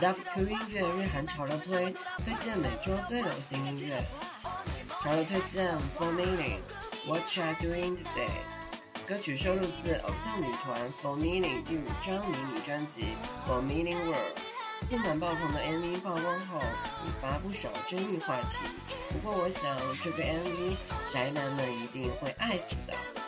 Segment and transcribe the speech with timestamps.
[0.00, 1.92] WQ 音乐日韩潮流推
[2.24, 4.02] 推荐每周最流行音乐
[5.02, 6.56] 潮流推荐 For Milling
[7.06, 8.30] What You're Doing Today
[9.06, 13.08] 歌曲收录自偶像女团 For Milling 第五张迷你专辑
[13.46, 14.38] For Milling World
[14.80, 16.60] 性感爆棚的 MV 曝光后
[17.04, 18.56] 引发不少争议话题，
[19.12, 20.76] 不过我想这个 MV
[21.10, 23.19] 宅男们一定会爱死的。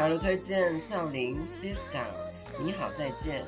[0.00, 1.98] 假如推荐笑林 sister，
[2.58, 3.44] 你好再见，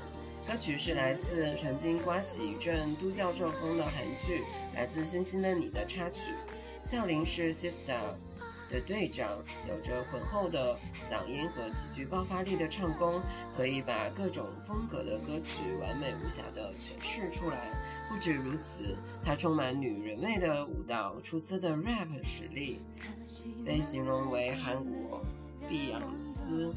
[0.46, 4.42] 歌曲是来自曾经刮起一阵都教授风的韩剧
[4.77, 6.30] 《来自星星的你》的插曲。
[6.84, 7.94] 笑林是 sister
[8.68, 13.22] 的队长，有着浑厚的嗓音和极具爆发力的唱功，
[13.56, 17.71] 可以把各种风格的歌曲完美无瑕地诠释出来。
[18.10, 18.94] 不止如此，
[19.24, 22.82] 她充满女人味的舞蹈，出色的 rap 实力，
[23.65, 25.22] 被形容为韩国。
[25.72, 26.74] 迪尔斯。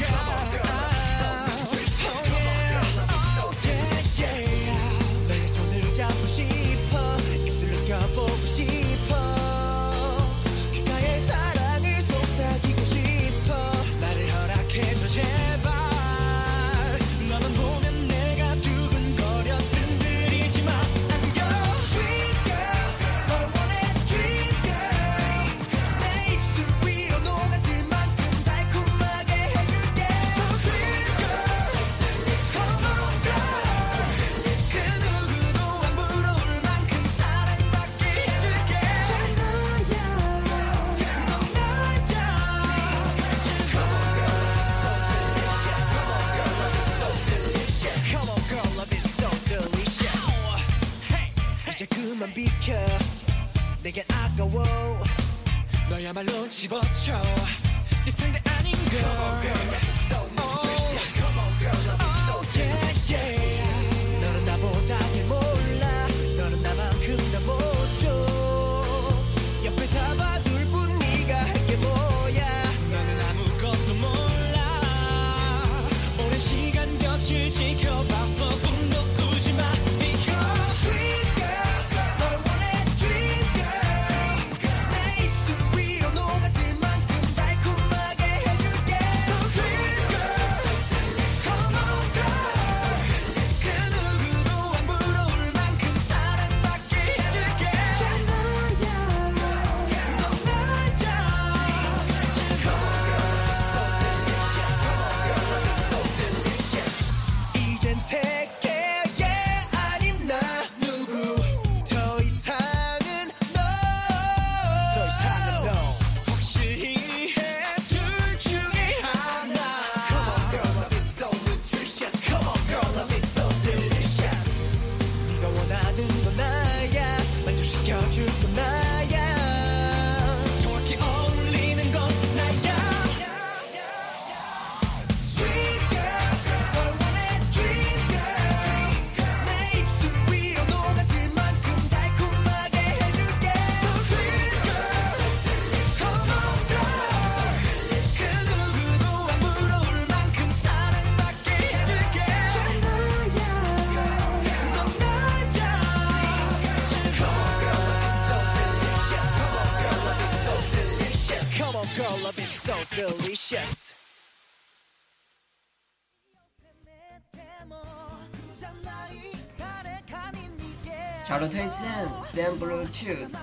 [171.39, 171.85] 好的推荐
[172.23, 173.37] ，Sam Blue Choose。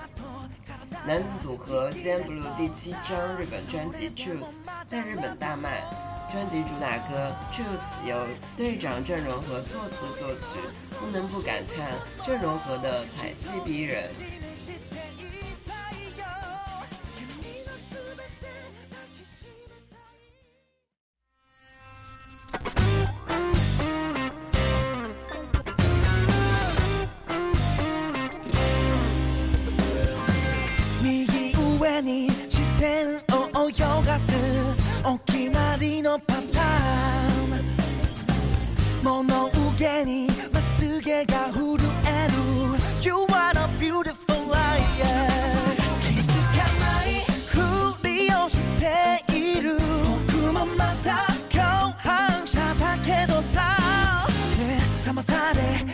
[1.06, 5.84] 男子组合 Sam Blue 第七张日本专辑《Choose》在日本大卖。
[6.28, 10.58] 专辑主打歌《Choose》由队长郑容和作词作曲，
[10.98, 11.92] 不能不感叹
[12.24, 14.10] 郑容和的才气逼人。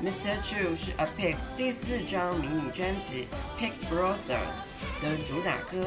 [0.00, 0.40] Mr.
[0.42, 3.26] Chu 是 A Pink 第四张迷你专辑
[3.58, 4.38] 《p i c k Brother》
[5.02, 5.84] 的主打歌，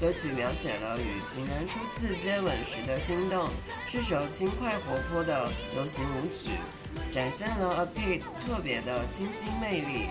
[0.00, 3.48] 歌曲描写了与情人初次接吻时的心动，
[3.86, 6.50] 是首轻快活泼的流行舞曲，
[7.12, 10.08] 展现了 A Pink 特别的清新魅力。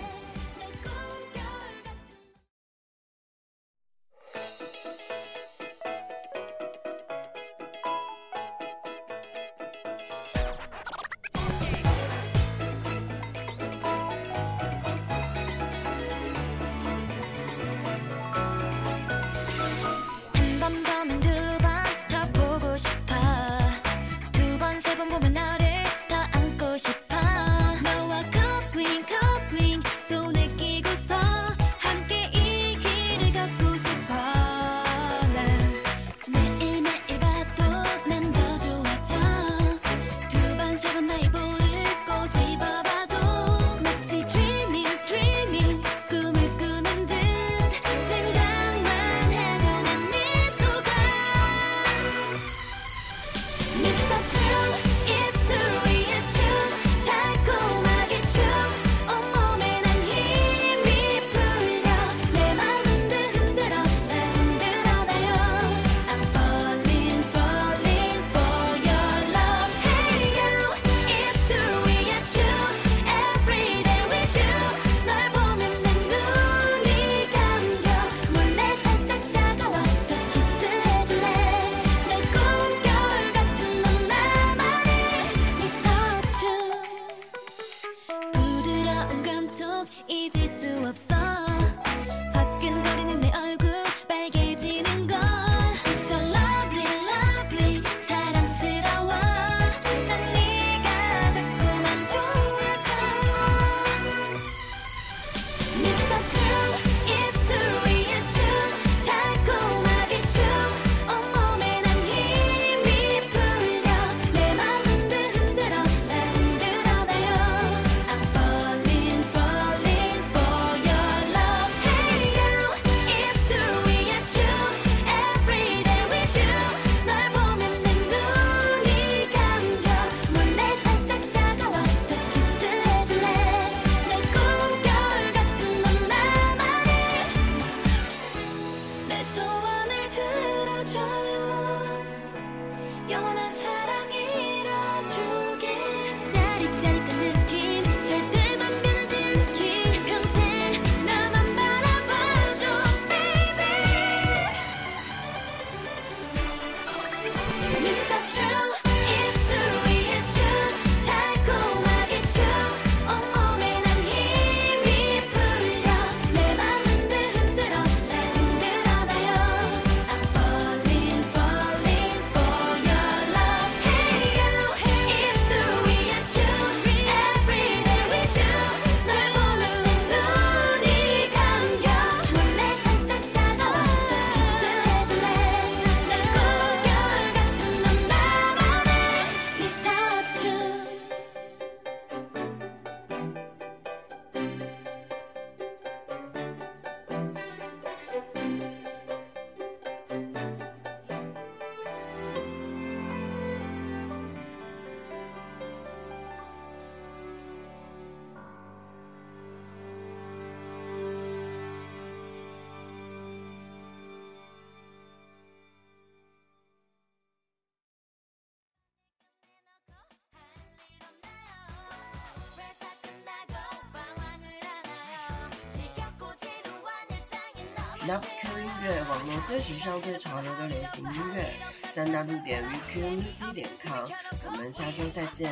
[228.04, 231.54] UpQ 音乐，网络最时尚、最潮流的流行音乐，
[231.94, 234.10] 三 W 点 VQMC 点 COM，
[234.48, 235.52] 我们下周再见。